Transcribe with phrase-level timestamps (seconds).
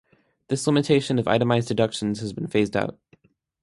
[0.47, 2.97] This limitation of itemized deductions has been phased out.